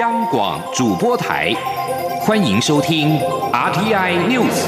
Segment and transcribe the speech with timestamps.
[0.00, 1.52] 央广主播台，
[2.22, 3.18] 欢迎收听
[3.52, 4.64] RTI News。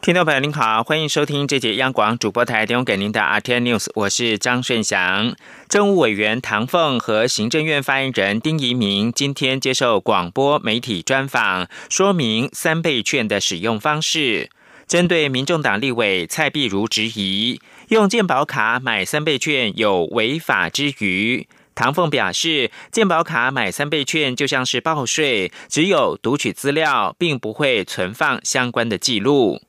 [0.00, 5.34] 听众朋友您好，欢迎收听这节央广主播台提供给您的 RTI News，我是张顺祥。
[5.68, 14.48] 政务委员唐凤和行政院发言人丁仪明今天接受广播媒体专访，说明三倍券的使用方式。
[14.88, 29.60] 针对民众党立委蔡碧如质疑用健保卡买三倍券有违法之余，唐凤表示，健保卡买三倍券就像是报税，只有读取资料，并不会存放相关的记录。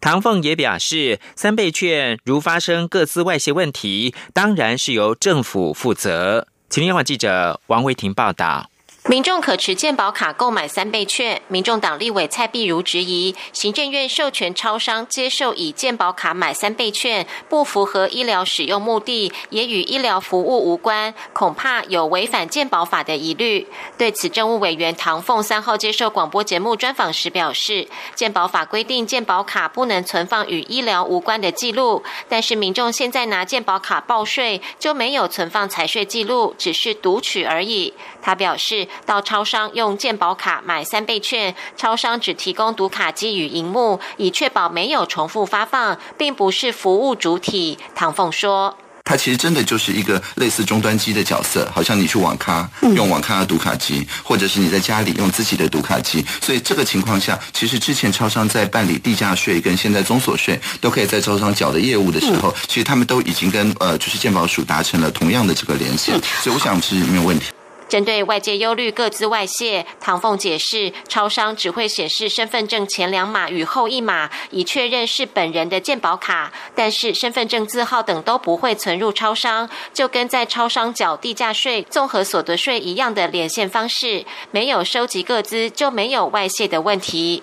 [0.00, 6.46] 唐凤也表示，三倍券如发生各自外泄问题，当然是由政府负责。
[6.70, 8.70] 请听网记者王维婷报道。
[9.08, 23.66] 民众可持健保卡购买三倍券，民众党立委蔡碧如质疑，行政院授权超商接受以健保卡买三倍券，不符合医疗使用目的，也与医疗服务无关，恐怕有违反健保法的疑虑。
[23.96, 37.94] 对此，政务委员唐凤三号接受广播节目专访时表示，健保法规定健保卡不能存放与医疗无关的记录，但是民众现在拿健保卡报税就没有存放财税记录，只是读取而已。
[38.28, 38.86] 他表示。
[39.06, 47.78] 到超商用健保卡买三倍券，超商只提供读卡机与荧幕，以确保没有重复发放，并不是服务主体。
[47.94, 56.22] 唐凤说：“它其实真的就是一个类似终端机的角色，好像你去网咖用网咖的读卡机，或者是你在家里用自己的读卡机。
[56.42, 67.46] 所以这个情况下，其实之前超商在办理地价税跟现在综所税都可以在超商缴的业务的时候，其实他们都已经跟呃就是健保署达成了同样的这个连线，所以我想是没有问题。”
[67.88, 87.42] 针对外界忧虑各自外泄，唐凤解释，超商只会显示身份证前两码与后一码，以确认是本人的健保卡，但是身份证字号等都不会存入超商，就跟在超商缴地价税、综合所得税一样的连线方式，没有收集各自就没有外泄的问题。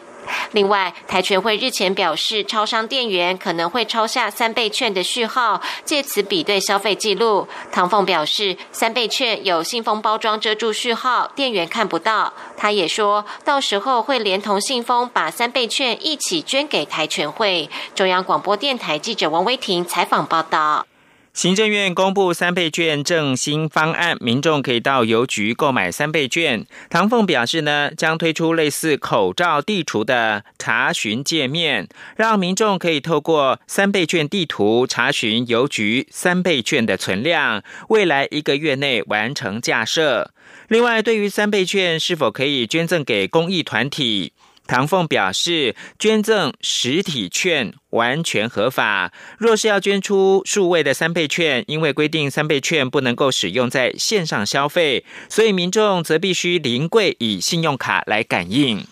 [0.52, 7.47] 另外，台全会日前表示，超商店员可能会抄下三倍券的序号，借此比对消费记录。
[7.72, 12.34] 唐凤表示，三倍券有信封包装遮住序号，店员看不到。
[12.58, 17.69] 他也说到时候会连同信封把三倍券一起捐给台全会。
[17.94, 20.86] 中央广播电台记者王威婷采访报道。
[21.35, 26.66] 行政院公布三倍券振兴方案，民众可以到邮局购买三倍券。
[26.90, 40.31] 唐凤表示呢，将推出类似口罩地图的查询界面，让民众可以透过三倍券地图查询邮局三倍券的存量，未来一个月内完成架设。
[40.69, 44.31] 另外，对于三倍券是否可以捐赠给公益团体？
[44.68, 49.14] 唐凤表示，捐赠实体券完全合法。
[49.38, 58.86] 若是要捐出数位的三倍券，因为规定三倍券不能够使用在线上消费，所以民众则必须临柜以信用卡来感应。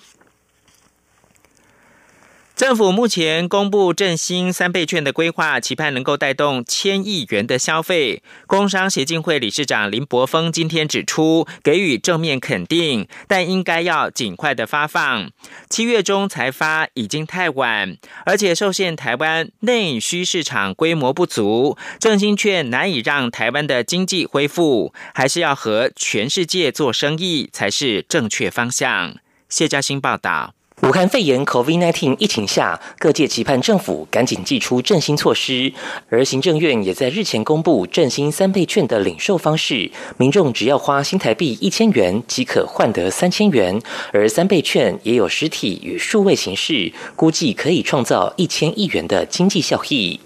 [2.55, 8.21] 政府目前公布振兴三倍券的规划，期盼能够带动千亿元的消费。
[8.45, 15.31] 工商协进会理事长林柏峰今天指出，给予正面肯定，但应该要尽快的发放。
[15.67, 29.15] 七月中才发已经太晚，而且受限台湾内需市场规模不足，振兴券难以让台湾的经济恢复，还是要和全世界做生意才是正确方向。
[29.49, 30.53] 谢嘉欣报道。
[30.83, 35.71] 武汉肺炎 （COVID-19） 疫情下，各界期盼政府赶紧祭出振兴措施，
[36.09, 50.19] 而行政院也在日前公布振兴三倍券的领售方式，民众只要花新台币一千元即可换得三千元，而三倍券也有实体与数位形式，估计可以创造一千亿元的经济效益。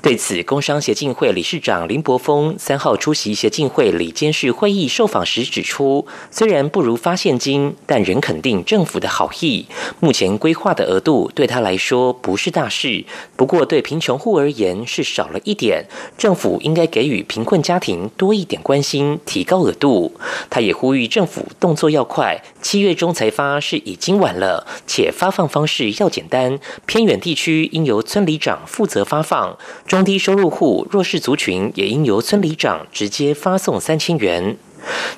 [0.00, 9.66] 对此，工商协进会理事长林柏峰三号出席协进会里监事会议受访时指出，虽然不如发现金，但仍肯定政府的好意。
[10.04, 13.06] 目前规划的额度对他来说不是大事，
[13.36, 15.86] 不过对贫穷户而言是少了一点。
[16.18, 20.12] 政府应该给予贫困家庭多一点关心，提高额度。
[20.50, 26.60] 他也呼吁政府动作要快，七月中才发是已经晚了，且发放方式要简单。
[26.84, 29.56] 偏远地区应由村里长负责发放，
[29.86, 34.58] 中低收入户、弱势族群也应由村里长直接发送三千元。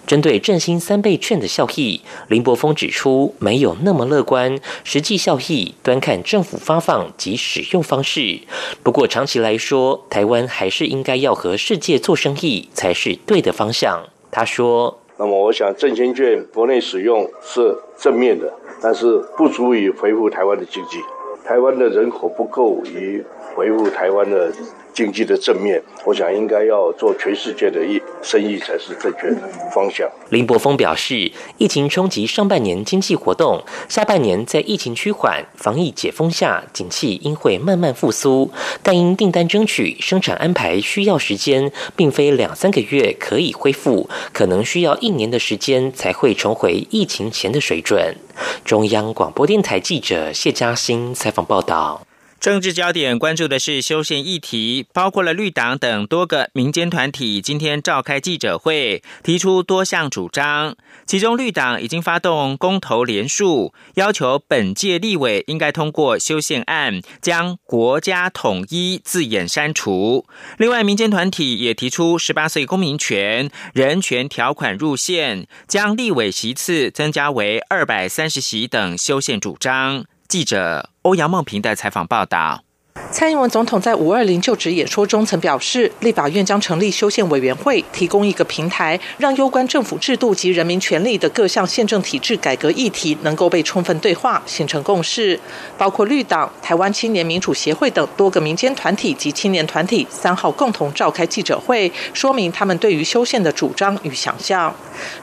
[0.06, 8.40] 针对振兴三倍券的效益，林柏峰指出，没有那么乐观，实际效益端看政府发放及使用方式。
[8.82, 14.04] 不过长期来说，台湾还是应该要和世界做生意才是对的方向。
[14.30, 18.52] 他说：“那么我想振兴券国内使用是正面的，
[18.82, 20.98] 但是不足以恢复台湾的经济。
[21.44, 23.24] 台湾的人口不够于
[23.56, 24.52] 维护台湾的。
[24.96, 30.10] 经济的正面，我想应该要做全世界的意生意才是正确的方向。
[30.30, 38.50] 林柏峰表示，疫情冲击上半年经济活动，下半年在疫情趋缓、防疫解封下，景气应会慢慢复苏。
[38.82, 48.16] 但因订单争取、生产安排需要时间，并非两三个月可以恢复，可能需要一年的时间才会重回疫情前的水准。
[48.64, 52.05] 中央广播电台记者谢嘉欣采访报道。
[52.46, 60.76] 政治焦点关注的是修宪议题，包括了绿党等多个民间团体今天召开记者会，提出多项主张。
[61.06, 70.24] 其中，绿党已经发动公投连署，要求本届立委应该通过修宪案，将“国家统一”字眼删除。
[70.56, 80.04] 另外，民间团体也提出十八岁公民权、人权条款入宪，将立委席次增加为二百三十席等修宪主张。
[80.28, 82.65] 记者欧阳梦平的采访报道。
[83.12, 95.38] 蔡英文总统在五二零就职演说中曾表示，立法院将成立修宪委员会，提供一个平台，让有关政府制度及人民权利的各项宪政体制改革议题能够被充分对话，形成共识。
[95.78, 104.74] 包括绿党、台湾青年民主协会等多个民间团体及青年团体三号共同召开记者会，说明他们对于修宪的主张与想象。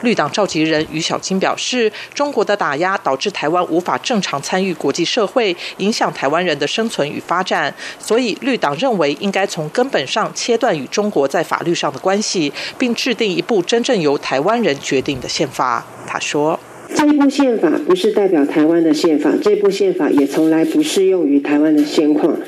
[0.01, 7.62] 绿党召集人于小金表示，中国的打压导致台湾无法正常参与国际社会，影响台湾人的生存与发展。
[7.99, 15.85] 所以，绿党认为应该从根本上切断与中国在法律上的关系，并制定一部真正由台湾人决定的宪法。
[16.07, 16.59] 他说。
[16.95, 22.39] 这部宪法不是代表台湾的宪法，这部宪法也从来不适用于台湾的现况。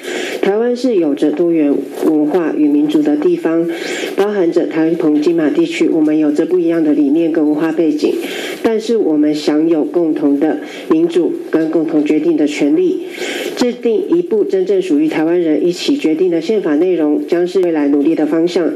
[0.42, 1.74] 台湾是有着多元
[2.06, 3.68] 文化与民族的地方，
[4.16, 8.14] 包含着台澎金马地区，我们有着不一样的理念跟文化背景，
[8.64, 10.60] 但是我们享有共同的
[10.90, 13.08] 民主跟共同决定的权利。
[13.56, 18.74] 制定一部真正属于台湾人一起决定的宪法内容，将是未来努力的方向。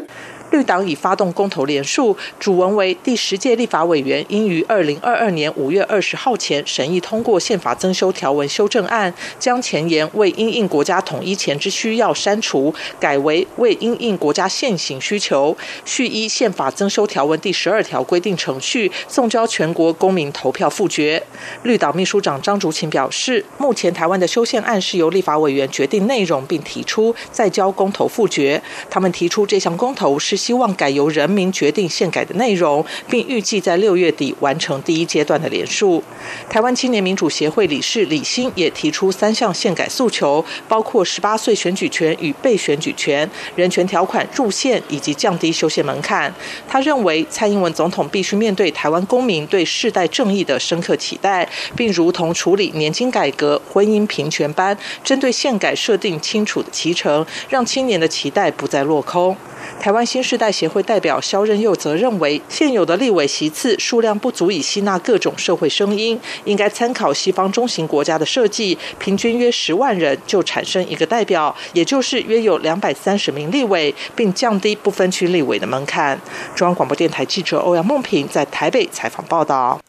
[0.51, 15.56] 绿党已发动公投联署，主文为第十届立法委员应于二零二二年五月二十号前审议通过宪法增修条文修正案，将前言为因应国家统一前之需要删除，改为为因应国家现行需求，
[15.86, 21.22] 续依宪法增修条文第十二条规定程序，送交全国公民投票复决。
[21.62, 28.60] 绿党秘书长张竹琴表示，目前台湾的修宪案是由立法委员决定内容并提出，再交公投复决。
[28.90, 30.38] 他们提出这项公投是。
[30.39, 36.01] 希望改由人民决定宪改的内容，并预计在六月底完成第一阶段的联署。
[36.50, 46.33] 台湾青年民主协会理事李欣也提出三项宪改诉求，包括十八岁选举权与被选举权、人权条款入宪以及降低修宪门槛。
[46.68, 59.36] 他认为蔡英文总统必须面对台湾公民对世代正义的深刻期待，并如同处理年金改革、婚姻平权般，针对宪改设定清楚的期程，让青年的期待不再落空。
[59.80, 76.22] 台湾新世代协会代表肖任佑则认为，现有的立委席次数量不足以吸纳各种社会声音，应该参考西方中型国家的设计，平均约十万人就产生一个代表，也就是约有两百三十名立委，并降低不分区立委的门槛。
[76.54, 79.80] 中央广播电台记者欧阳梦平在台北采访报道。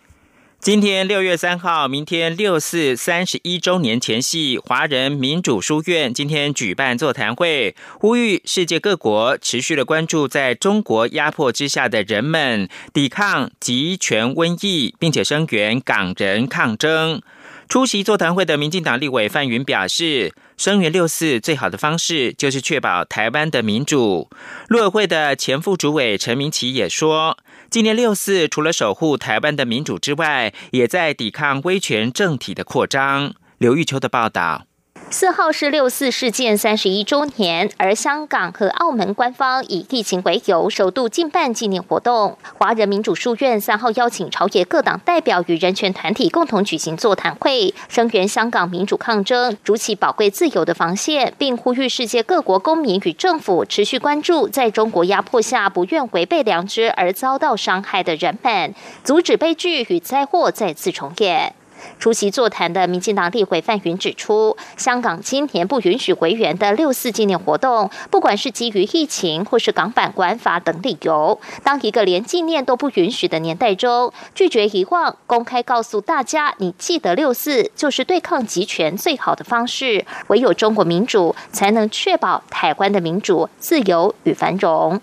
[0.61, 17.23] 今天六月三号，明天六四三十一周年前夕，华人民主书院今天举办座谈会，呼吁世界各国持续的关注在中国压迫之下的人们，抵抗集权瘟疫，并且声援港人抗争。
[17.67, 24.29] 出席座谈会的民进党立委范云表示，声援六四最好的方式就是确保台湾的民主。
[24.69, 27.39] 陆委会的前副主委陈明奇也说。
[27.71, 33.33] 今年六四除了守护台湾的民主之外，也在抵抗威权政体的扩张。
[33.59, 34.67] 刘玉秋的报道。
[35.13, 42.39] 四号是六四事件三十一周年，而香港和澳门官方以疫情为由，首度禁办纪念活动。
[42.57, 61.57] 华人民主书院三号邀请朝野各党代表与人权团体共同举行座谈会，声援香港民主抗争，筑起宝贵自由的防线，并呼吁世界各国公民与政府持续关注在中国压迫下不愿违背良知而遭到伤害的人们，阻止悲剧与灾祸再次重演。
[61.99, 80.05] 出席座谈的民进党立委范云指出，香港今年不允许回援的六四纪念活动，不管是基于疫情或是港版管法等理由，当一个连纪念都不允许的年代中，拒绝遗忘，公开告诉大家，你记得六四就是对抗集权最好的方式。
[80.29, 85.01] 唯有中国民主，才能确保台湾的民主、自由与繁荣。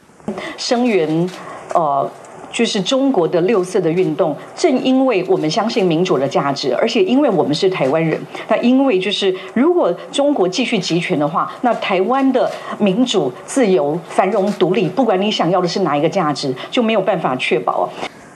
[0.57, 1.29] 声援，
[1.73, 2.09] 呃。
[2.57, 12.49] 就是中国的六色的运动，正因为我们相信民主的价值，而且因为我们是台湾人，那因为就是如果中国继续集权的话，那台湾的
[12.79, 17.87] 民主、自由、繁荣、独立，不管你想要的是哪一个价值，就没有办法确保。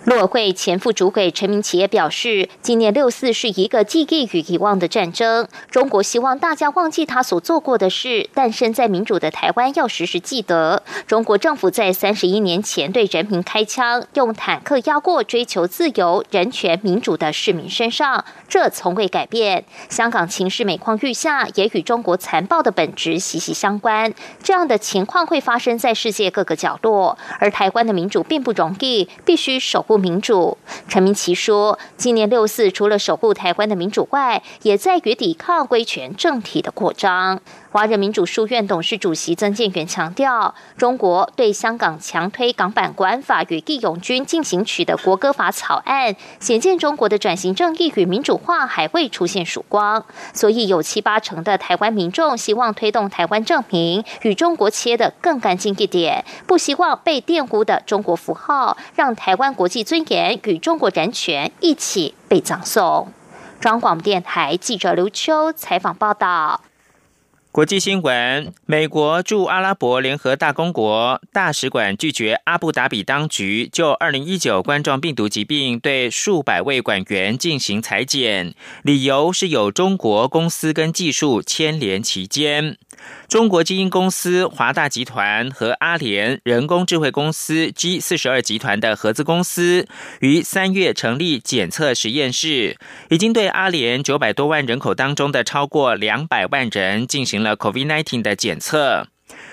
[0.05, 5.48] 陆委会前副主委陈明企业表示，今年六四是一个记忆与遗忘的战争。
[5.70, 19.65] 中国希望大家忘记他所做过的事，但身在民主的台湾要时时记得，中国政府在三十一年前对人民开枪，用坦克压过追求自由、人权、民主的市民身上，这从未改变。
[19.88, 24.12] 香港情势每况愈下，也与中国残暴的本质息息相关。
[24.41, 29.86] 这样的情况会发生在世界各个角落，而台湾的民主并不容易，必须守。
[29.92, 30.58] 不民主，
[30.88, 37.42] 陈明奇说，今年六四除了守护台湾的民主外，也在于抵抗威权政体的扩张。
[37.72, 50.06] 华人民主书院董事主席曾建元强调，中国对香港强推港版国安法与义勇军进行曲的国歌法草案，显见中国的转型正义与民主化还未出现曙光。
[50.34, 63.12] 所以有七八成的台湾民众希望推动台湾证明与中国切得更干净一点，不希望被玷污的中国符号，让台湾国际尊严与中国人权一起被葬送。
[63.60, 66.62] 中广电台记者刘秋采访报道。
[67.52, 82.78] 国际新闻：美国驻阿拉伯联合大公国大使馆拒绝阿布达比当局就二零一九冠状病毒疾病对数百位馆员进行裁剪，理由是有中国公司跟技术牵连其间。
[83.27, 89.88] 中国基因公司华大集团和阿联人工智慧公司 G 四十二集团的合资公司，
[90.20, 92.77] 于三月成立检测实验室，
[93.10, 99.08] 已经对阿联九百多万人口当中的超过两百万人进行了 COVID-19 的检测。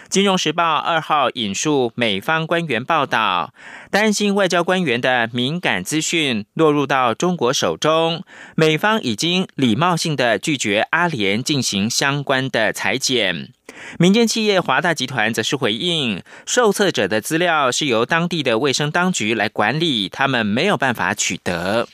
[0.09, 3.53] 金融时报二号引述美方官员报道，
[3.91, 8.25] 担心外交官员的敏感资讯落入到中国手中，
[8.55, 13.53] 美方已经礼貌性的拒绝阿联进行相关的裁剪。
[13.99, 21.87] 民间企业华大集团则是回应，受测者的资料是由当地的卫生当局来管理，他们没有办法取得。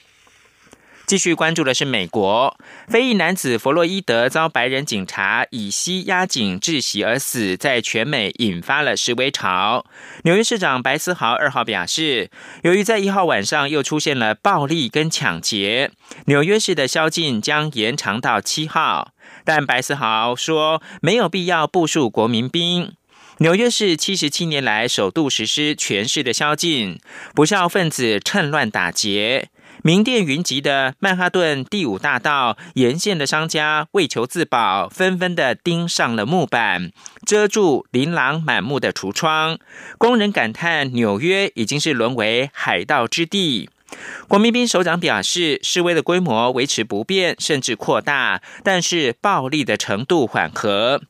[1.06, 2.56] 继续关注的是美国
[2.88, 9.84] 非裔男子弗洛伊德遭白人警察以膝压颈窒息而死，在全美引发了示威潮。
[10.22, 12.30] 纽约市长白思豪二号表示，
[12.62, 15.90] 由于在一号晚上又出现了暴力跟抢劫，
[16.24, 19.12] 纽约市的宵禁将延长到七号。
[19.44, 22.94] 但白思豪说，没有必要部署国民兵。
[23.38, 27.00] 纽约市七十七年来首度实施全市的宵禁，
[27.34, 29.48] 不孝分子趁乱打劫。
[29.86, 36.90] 名店云集的曼哈顿第五大道沿线的商家为求自保，纷纷的钉上了木板，
[37.26, 39.58] 遮住琳琅满目的橱窗。
[39.98, 43.68] 工人感叹，纽约已经是沦为海盗之地。
[44.26, 51.02] 国民兵首长表示，示威的规模维持不变，甚至扩大，但是暴力的程度缓和。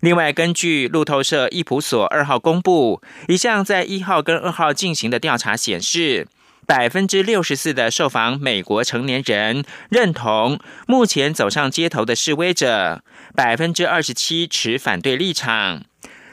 [0.00, 6.28] 另外，根据路透社伊普所二号公布一项在一号跟二号进行的调查显示。
[6.70, 13.02] 百分之六十四的受访美国成年人认同目前走上街头的示威者，
[13.34, 15.82] 百分之二十七持反对立场。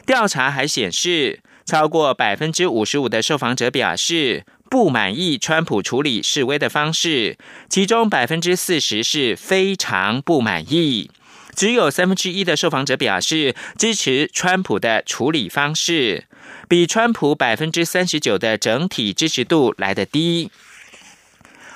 [0.05, 11.09] 调查还显示，超过百分之五十五的受访者表示不满意川普处理示威的方式，其中百分之四十是非常不满意。
[11.55, 16.25] 只有三分之一的受访者表示支持川普的处理方式。
[16.67, 20.51] 比川普百分之三十九的整体支持度来得低，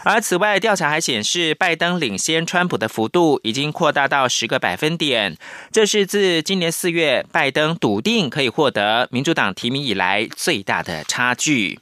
[0.04, 5.38] 而此外，调查还显示，拜登领先川普的幅度已经扩大到十个百分点，
[5.72, 11.80] 这是自今年四月拜登笃定可以获得民主党提名以来最大的差距。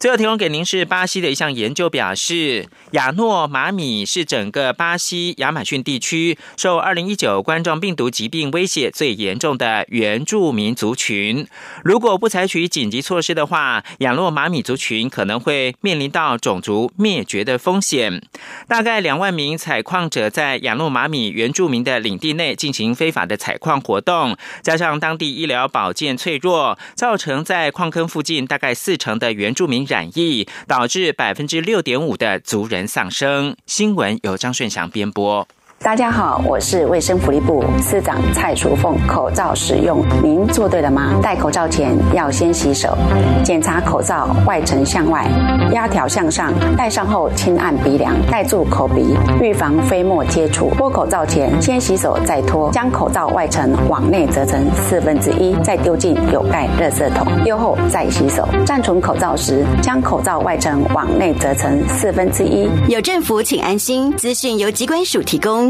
[0.00, 11.46] 最后提供给您是巴西的一项研究表示，亚诺马米是整个巴西亚马逊地区受二零一九冠状病毒疾病威胁最严重的原住民族群。
[11.84, 18.22] 如果不采取紧急措施的话，亚诺马米族群可能会面临到种族灭绝的风险。
[18.66, 29.89] 大概两万名采矿者在亚诺马米原住民的领地内进行非法的采矿活动，加上当地医疗保健脆弱，造成在矿坑附近大概四成的原住民。
[29.90, 33.56] 染疫导致百分之六点五的族人丧生。
[33.66, 35.48] 新闻由张顺祥编播。
[35.82, 38.94] 大家好，我是卫生福利部司长蔡淑凤。
[39.06, 41.18] 口罩使用，您做对了吗？
[41.22, 42.94] 戴口罩前要先洗手，
[43.42, 45.26] 检查口罩外层向外，
[45.72, 50.70] 压条向上，戴上后轻按鼻梁，盖住口鼻，预防飞沫接触。
[50.76, 58.46] 脱口罩前先洗手再脱，将口罩外层往内折成四分之一，再丢进有盖热色桶，丢后再洗手。
[58.66, 62.68] 暂存口罩时，将口罩外层往内折成四分之一。
[62.88, 64.14] 有政府，请安心。
[64.18, 65.69] 资讯由机关署提供。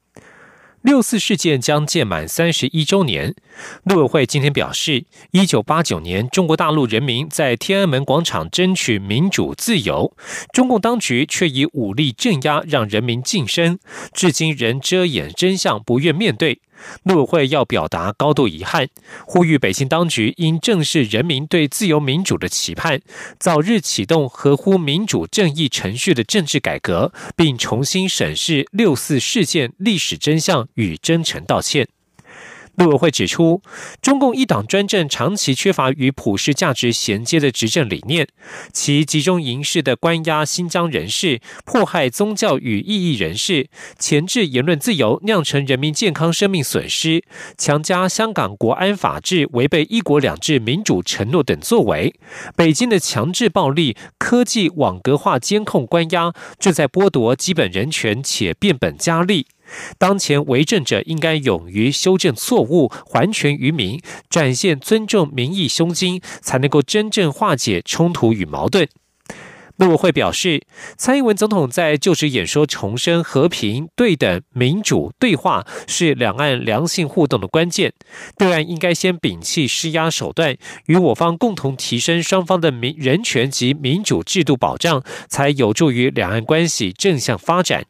[0.81, 3.35] 六四事件将届满三十一周年，
[3.83, 10.11] 陆委会今天表示，一九八九年中国大陆人民在天安门广场争取民主自由，
[10.51, 13.77] 中共当局却以武力镇压，让人民晋升，
[14.11, 16.59] 至今仍遮掩真相，不愿面对。
[17.03, 18.87] 陆委会要表达高度遗憾，
[19.25, 23.01] 呼吁北京当局应正视人民对自由民主的期盼，
[23.39, 31.87] 早日启动合乎民主正义程序的政治改革，并重新审视六四事件历史真相与真诚道歉。
[32.81, 33.61] 陆委会指出，
[34.01, 38.27] 中共一党专政长期缺乏与普世价值衔接的执政理念，
[38.73, 43.69] 其集中营式的关押新疆人士、迫害宗教与异议人士、
[43.99, 47.23] 钳制言论自由，酿成人民健康生命损失，
[47.57, 52.13] 强加香港国安法治，违背一国两制民主承诺等作为，
[52.55, 59.47] 北京的强制暴力、科技网格化监控关押，正在剥夺基本人权，且变本加厉。
[59.97, 63.99] 当前为政者应该勇于修正错误，还权于民，
[64.29, 68.87] 展现尊重民意胸襟，才能够真正化解冲突与矛盾。
[69.77, 70.61] 陆委会表示，
[70.95, 77.91] 蔡英文总统在就职演说重申和平、对等、民主对话是两岸良性互动的关键，
[78.37, 87.85] 对岸应该先摒弃施压手段，与我方共同提升双方的民人权及民主制度保障，才有助于两岸关系正向发展。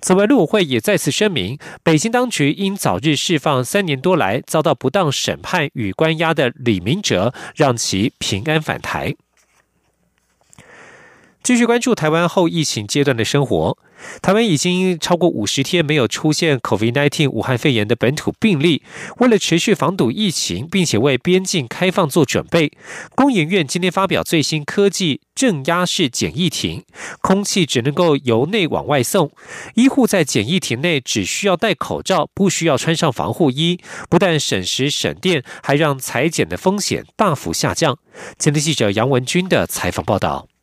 [0.00, 9.14] 此外，陆委会也再次声明，北京当局应早日释放三年多来遭到不当审判与关押的李明哲，让其平安返台。
[11.42, 13.78] 继续关注台湾后疫情阶段的生活。
[14.22, 18.82] 台湾已经超过五十天没有出现 COVID-19 武汉肺炎的本土病例。
[19.18, 22.72] 为了持续防堵疫情，并且为边境开放做准备，
[23.14, 26.84] 工研院今天发表最新科技正压式检疫亭，
[27.20, 29.30] 空气只能够由内往外送。
[29.74, 37.98] 医护在检疫亭内只需要戴口罩，不需要穿上防护衣，不但省时省电，还让裁剪的风险大幅下降。
[38.38, 40.53] 前天记者杨文军的采访报道。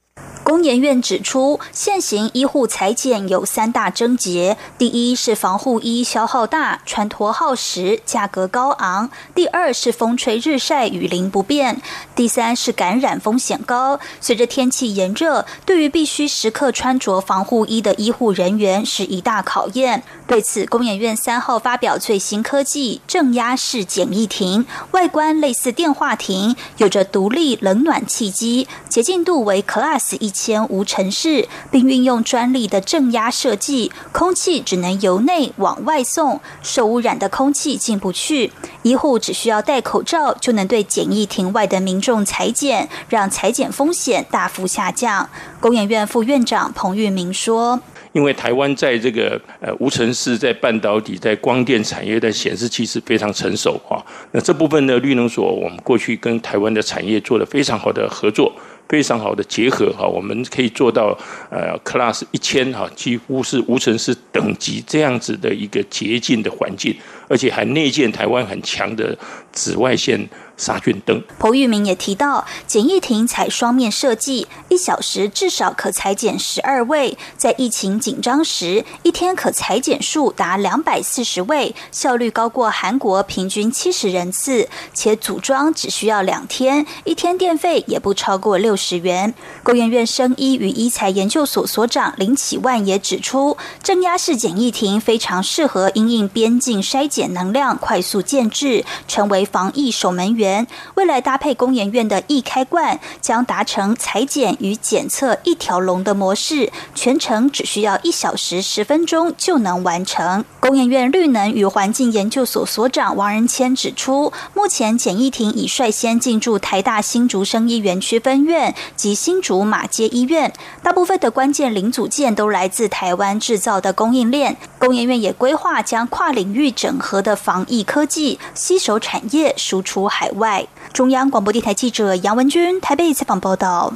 [0.43, 11.75] 工研院指出，现行医护裁剪有三大症结：第一是防护衣消耗大、穿脱耗时、价格高昂；第二是风吹日晒、雨淋不便；
[12.15, 13.99] 第三是感染风险高。
[14.19, 20.03] 随着天气炎热，对于必须时刻穿着防护衣的医护人员是一大考验。
[20.27, 30.30] 对此，工研院三号发表最新科技正压式简易亭，外观类似电话亭，有着独立冷暖气机，洁净度为 Class 一。
[30.31, 38.51] 千无尘室，并运用专利的正压设计，空气只能由内往外送，受污染的空气进不去。
[38.81, 45.29] 医护只需要戴口罩，就能对检疫亭外的民众裁剪，让裁剪风险大幅下降。
[45.59, 47.79] 工研院副院长彭玉明说
[48.13, 58.51] ：“因为台湾在这个呃无尘室、在半导体、在光电产业的显示器是非常成熟啊，那这部分的绿能所，我们过去跟台湾的产业做了非常好的合作。”
[58.91, 61.17] 非常好的结合哈，我们可以做到
[61.49, 66.93] 呃，class 一千哈，几乎是无尘室等级这样子的一个洁净的环境，
[67.29, 69.17] 而且还内建台湾很强的
[69.53, 70.19] 紫外线。
[70.61, 71.21] 杀菌灯。
[71.39, 77.17] 彭玉明也提到，检疫亭采双面设计，一小时至少可裁剪十二位。
[77.35, 89.33] 在疫情紧张时，一天可裁剪数达两百四十位，效率高过韩国平均七十人次，且组装只需要两天，一天电费也不超过六十元。
[89.63, 100.50] 工研院生医与医材研究所所长林启万也指出，正压式检疫亭非常适合因应边境筛检能量快速建制，成为防疫守门员。
[100.95, 110.43] 未来搭配工研院的易开罐，将达成裁剪与检测一条龙的模式，全程只需要一小时十分钟就能完成。
[110.59, 124.57] 工研院绿能与环境研究所所长王仁谦指出，目前简易亭已率先进驻台大新竹生医园区分院及新竹马街医院，大部分的关键零组件都来自台湾制造的供应链。
[124.77, 130.40] 工研院也规划将跨领域整合的防疫科技吸手产业输出海外。
[130.41, 133.93] 外中央广播电台记者杨文君台北采访报道。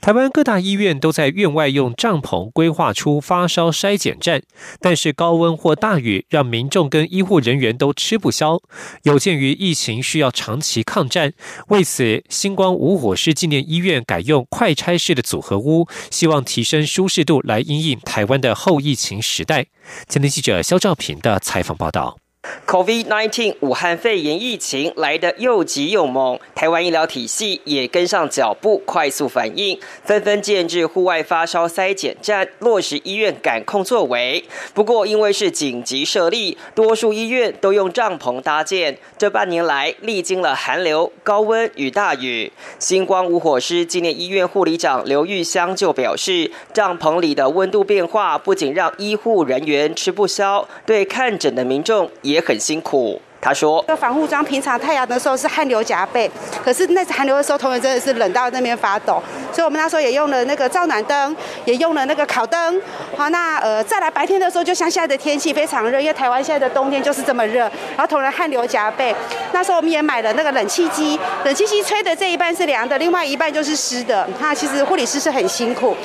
[0.00, 4.42] 台湾各大医院都在院外用帐篷规划出发烧筛检站，
[4.80, 8.58] 但是高温或大雨让民众跟医护人员都吃不消。
[9.04, 11.34] 有鉴于疫情需要长期抗战，
[11.68, 19.66] 为此星光无火师纪念医院改用快拆式的组合屋，希望提升舒适度来应应台湾的后疫情时代。
[20.08, 22.21] 今天记者肖兆平的采访报道。
[22.66, 34.44] COVID-19 武汉肺炎疫情来得又急又猛，台湾医疗体系也跟上脚步，快速反应，纷纷建制户外发烧筛检站，落实医院感控作为。
[34.74, 38.98] 不过，因为是紧急设立，多数医院都用帐篷搭建。
[39.16, 42.50] 这半年来，历经了寒流、高温与大雨。
[42.80, 52.31] 星光无火师纪念医院护理长刘玉香就表示，帐篷里的温度变化不仅让医护人员吃不消，对看诊的民众也。
[52.32, 53.20] 也很辛苦。
[53.44, 56.30] 他说：“这防护装平常太阳的时候是汗流浃背，
[56.64, 59.20] 可是那次寒流的时候，同仁真的是冷到那边发抖。
[59.52, 62.80] 所以我们那时候也用了那个照暖灯，也用了那个烤灯。
[63.16, 67.62] 好，那呃再来白天的时候，就像现在的天气非常热，因为台湾现在的冬天就是这么热。
[67.62, 69.12] 然后同仁汗流浃背，
[69.50, 74.24] 那时候我们也买了那个冷气机，冷气机吹的这一半是凉的，另外一半就是湿的。
[74.38, 75.96] 那其实护理师是很辛苦。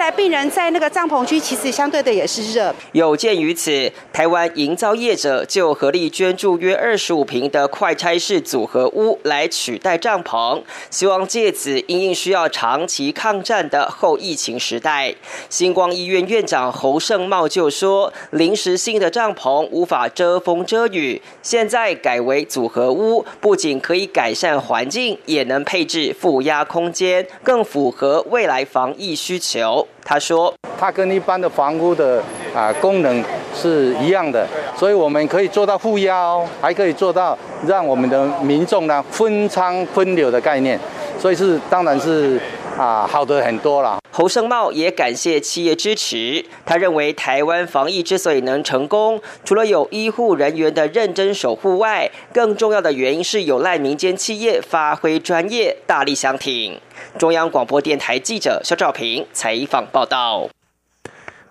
[0.00, 2.74] 来病人在那个帐篷区，其实相对的也是热。
[2.92, 15.14] 有鉴于此，台湾营造业者就合力捐助约。”二十五平的快拆式组合屋来取代帐篷，希望借此因应需要长期抗战的后疫情时代。
[15.50, 32.22] 星光医院院长侯胜茂就说：“临时性的帐篷无法遮风遮雨，现在改为组合屋，不仅可以改善环境，也能配置负压空间，更符合未来防疫需求。”他说：“它跟一般的房屋的
[32.54, 33.22] 啊功能
[33.54, 40.78] 是一样的，所以我们可以做到负压哦，还可以做到让我们的民众呢分仓分流的概念，
[41.18, 42.40] 所以是当然是
[42.76, 46.44] 啊好的很多了。”侯胜茂也感谢企业支持。
[46.66, 56.78] 他认为台湾防疫之所以能成功，除了有医护人员的认真守护外，更重要的原因是有赖民间企业发挥专业，大力相挺。
[57.18, 60.48] 中央广播电台记者肖兆平采访报道。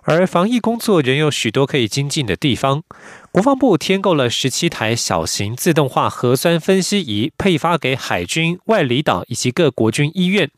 [0.02, 2.82] 而防疫工作仍有许多可以精进的地方。
[3.32, 10.50] 国防部添购了十七台小型自动化核酸分析仪，配发给海军、外离岛以及各国军医院。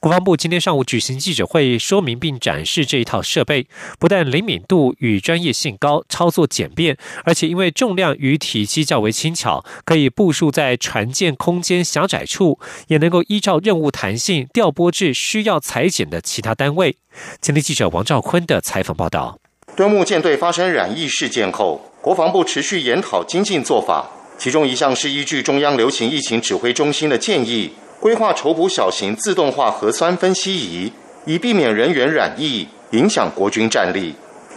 [0.00, 3.68] 国防部今天上午举行记者会，说明并展示这一套设备，
[4.00, 12.58] 不但灵敏度与专业性高，操作简便，而且因为重量与体积较为轻巧，可以部署在船舰空间狭窄处，
[12.88, 16.96] 也能够依照任务弹性调拨至需要裁剪的其他单位。
[17.40, 19.38] 今天记者王兆坤的采访报道。
[19.76, 30.92] 敦睦舰队发生染疫事件后，国防部持续研讨精进做法，其中一项是依据中央流行疫情指挥中心的建议，规划筹补小型自动化核酸分析仪，
[31.24, 34.14] 以避免人员染疫影响国军战力。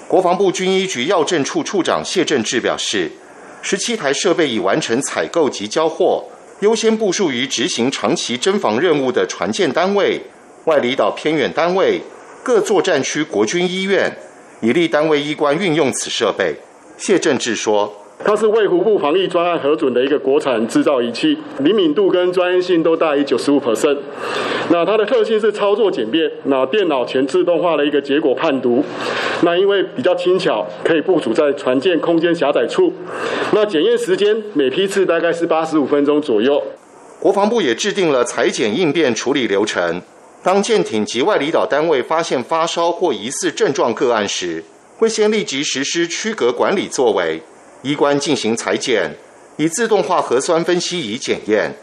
[0.08, 3.12] 国防部军医局药政处处长谢正志表示，
[3.64, 6.24] 十七台设备已完成采购及交货，
[6.60, 10.22] 优先部署于执行长期侦防任务的船舰单位、
[10.66, 12.00] 外离岛偏远单位、
[12.44, 14.16] 各作战区国军医院。
[14.62, 16.54] 以利单位医官运用此设备，
[17.00, 17.94] 谢正志说
[18.26, 23.98] ：“它是卫福部防疫专案核准的一个国产制造仪器，灵敏度跟专业性都大于九十五 percent。
[24.70, 28.84] 那它的特性是操作简便，那电脑全自动化的一个结果判读。
[29.44, 32.92] 那因为比较轻巧，可以部署在船舰空间狭窄处。
[33.54, 36.62] 那检验时间每批次大概是八十五分钟左右。
[37.22, 40.02] 国防部也制定了裁剪应变处理流程。”
[40.44, 44.64] 当舰艇及外离岛单位发现发烧或疑似症状个案时，
[45.00, 47.42] 会先立即实施区隔管理作为，
[47.84, 49.16] 医官进行裁剪，
[49.56, 51.74] 以自动化核酸分析仪检验，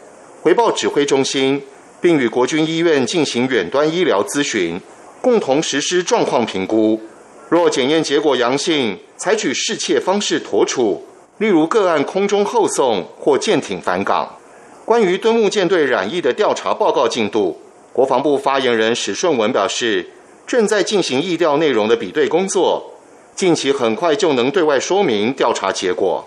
[0.43, 1.59] 回报指挥中心，
[1.99, 4.79] 并与国军医院进行远端医疗咨询，
[5.19, 7.01] 共同实施状况评估。
[7.49, 11.03] 若检验结果阳性，采取适切方式妥处，
[11.39, 14.37] 例如个案空中后送或舰艇返港。
[14.85, 17.59] 关于敦睦舰队染疫的调查报告进度。
[17.91, 20.07] 国防部发言人史顺文表示，
[20.45, 22.93] 正在进行疫调内容的比对工作，
[23.37, 26.25] 近期很快就能对外说明调查结果。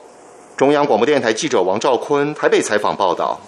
[0.57, 3.41] 中央广播电台记者王兆坤台北采访报道。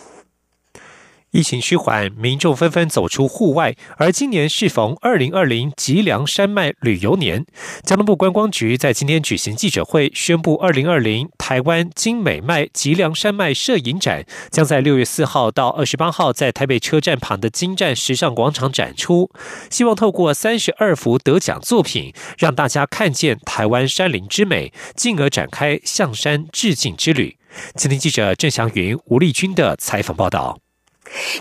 [1.32, 3.74] 疫情趋缓，民众纷纷走出户外。
[3.96, 7.46] 而今年适逢二零二零吉良山脉旅游年，
[7.82, 19.30] 交通部观光局在今天举行记者会，宣布二零二零台湾金美迈吉良山脉摄影展将在六月四号到二十八号在台北车站旁的金站时尚广场展出。
[19.70, 27.38] 希望透过三十二幅得奖作品，让大家看见台湾山林之美，进而展开向山致敬之旅。
[27.74, 30.61] 今天记者郑祥云、吴丽君的采访报道。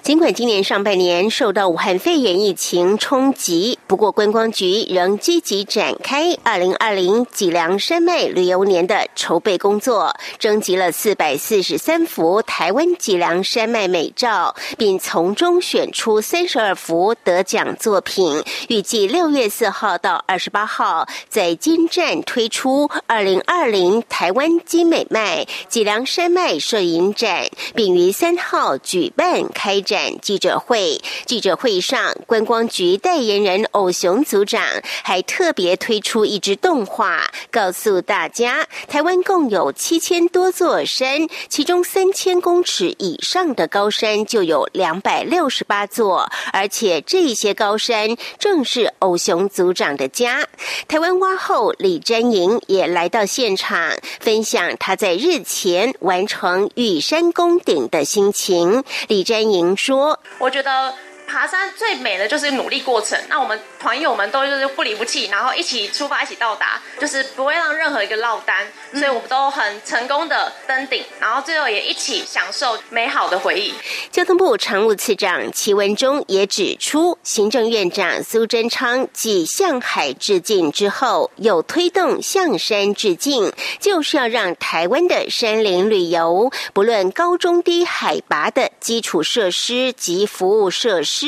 [0.01, 18.43] 尽管今年上半年受到武汉肺炎疫情冲击，不过观光局仍积极展开二零二零脊梁山脉旅游年的筹备工作，征集了四百四十三幅台湾脊梁山脉美照，并从中选出三十二幅得奖作品。
[18.67, 29.43] 预计六月四号到二十八号在金站推出二零二零台湾金美迈脊梁山脉摄影展，并于三号举办。
[29.61, 34.63] 开展记者会，记者会上，观光局代言人偶熊组长
[35.03, 50.47] 还特别推出一支动画，告诉大家，台湾共有七千多座山，其中三千公尺以上的高山就有两百六十八座，而且这些高山正是偶熊组长的家。
[50.87, 58.83] 台湾蛙后李占莹也来到现场，分享他在日前完成玉山宫顶的心情。
[59.07, 59.50] 李占。
[59.51, 60.93] 您说，我觉得。
[61.31, 63.17] 爬山最美的就是努力过程。
[63.29, 68.67] 那我们团友们都就是不离不弃，然后一起出发，一起到达，就是不会让任何一个落单。
[68.91, 73.73] 所以我们都很成功的登顶，然后最后也一起享受美好的回忆。
[74.11, 91.20] 交通部常务次长齐文忠也指出，行政院长苏贞昌继向海致敬之后，又推动向山致敬，就是要让台湾的山林旅游，不论高中低海拔的基础设施及服务设施。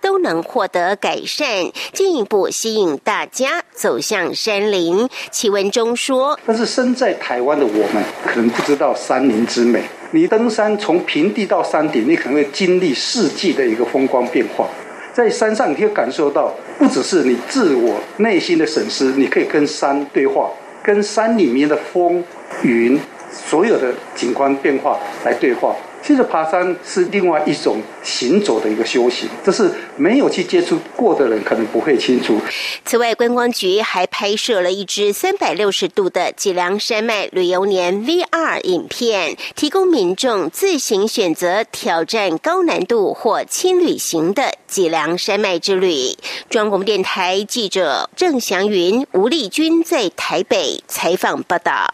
[0.00, 5.08] 都能获得改善，进一步吸引大家走向山林。
[5.30, 9.82] 齐文中说：“但是身在台湾的我们，可能不知道山林之美。
[10.12, 14.66] 你登山从平地到山顶，你可能会经历四季的一个风光变化。
[15.12, 20.50] 在山上，你可以感受到，不只是你自我内心的审视，你可以跟山对话，
[20.82, 22.22] 跟山里面的风、
[22.62, 22.98] 云，
[23.30, 25.74] 所有的景观变化来对话。”
[26.08, 32.40] 其实爬山是另外一种行走的一个修行，这是没有去接触过的人可能不会清楚。
[32.82, 46.16] 此外，观光局还拍摄了一支三百六十度的脊梁山脉旅游年 VR 影片，提供民众自行选择挑战高难度或轻旅行的脊梁山脉之旅。
[46.48, 51.92] 中央广播电台记者郑祥云、吴丽君在台北采访报道。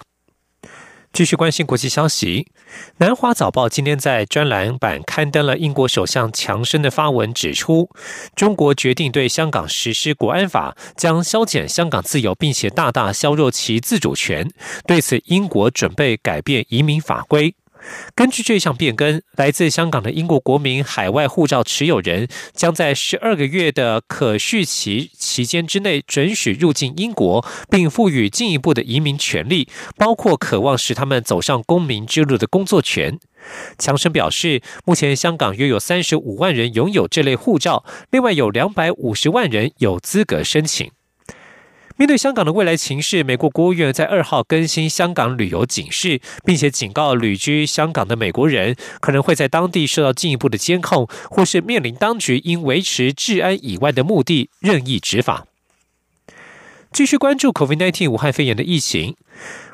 [1.12, 2.48] 继续关心国际消息，
[2.98, 7.88] 南华早报今天在专栏版刊登了英国首相强生的发文，指出
[8.36, 14.48] 中国决定对香港实施国安法，将削减香港自由，并且大大削弱其自主权。
[14.86, 17.54] 对此，英国准备改变移民法规。
[18.14, 33.18] 根据这项变更，来自香港的英国国民海外护照持有人将在十二个月的可续期期间之内准许入境英国，并赋予进一步的移民权利，包括渴望使他们走上公民之路的工作权。
[33.78, 40.90] 强生表示，目前香港约有三十五万人拥有这类护照，另外有两百五十万人有资格申请。
[41.96, 55.46] 面对香港的未来情势，美国国务院在二号更新香港旅游警示，并且警告旅居香港的美国人可能会在当地受到进一步的监控，或是面临当局因维持治安以外的目的任意执法。
[56.90, 59.14] 继续关注 COVID-19 武汉肺炎的疫情。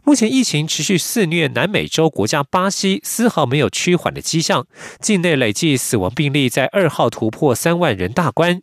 [0.04, 4.66] 目前疫情持续肆虐南美洲国家巴西，丝毫没有趋缓的迹象。
[5.00, 8.62] 境内累计死亡病例在二号突破三万人大关。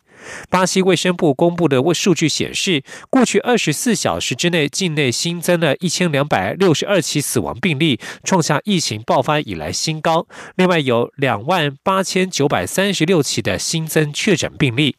[0.50, 10.28] 巴西卫生部公布的数据显示，过去二十四小时之内，境内新增了一千两百六十二起死亡病例，创下疫情爆发以来新高。
[10.56, 14.96] 另外有两万八千九百三十六起的新增确诊病例。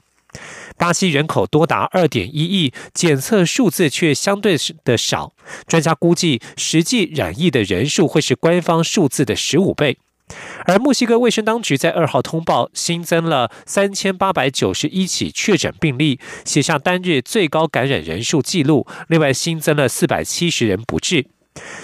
[0.79, 5.33] 巴西人口多达二点一亿，检测数字却相对的少。
[5.67, 9.99] 专家估计，实际染疫的人数会是官方数字的十五倍。
[10.67, 18.87] 而墨西哥卫生当局在二号通报新增了三千八百九十一起确诊病例，写下单日最高感染人数记录。
[19.09, 21.27] 另外新增了四百七十人不治。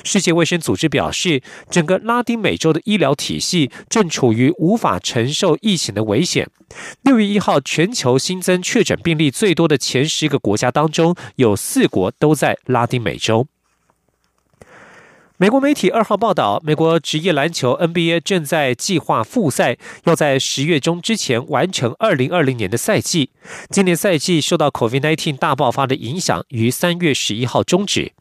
[0.04, 6.48] 世界卫生组织表示，整个拉丁美洲的医疗体系正处于无法承受疫情的危险。
[7.02, 13.46] 六月一号，全球新增确诊病例最多的前十个国家当中，有四国都在拉丁美洲。
[15.36, 23.30] 美国媒体二号报道，美国职业篮球 NBA 正在计划复赛，要在十月中之前完成二零二零年的赛季。
[23.68, 28.12] 今年赛季受到 COVID-19 大爆发的影响，于三月十一号终止。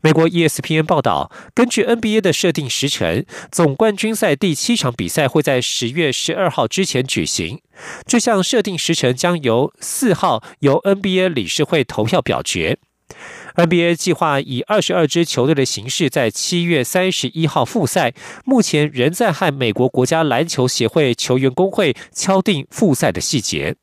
[0.00, 7.60] 美国 ESPN 报道，根据 NBA 的设定时程，总冠军赛第七场比赛会在十月十二号之前举行。
[8.06, 12.78] 这项设定时程将由四号由 NBA 理事会投票表决。
[13.56, 18.14] NBA 计划以二十二支球队的形式在七月三十一号复赛，
[18.46, 23.76] 目前仍在和美国国家篮球协会球员工会敲定复赛的细节。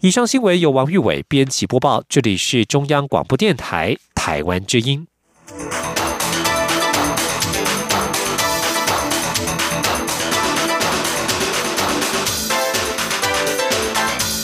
[0.00, 3.96] 以上新闻由王玉伟编辑播报，这里是中央广播电台
[4.26, 5.06] 台湾之音。